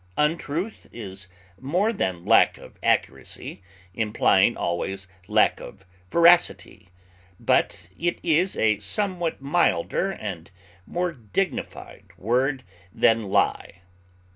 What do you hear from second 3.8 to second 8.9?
implying always lack of veracity; but it is a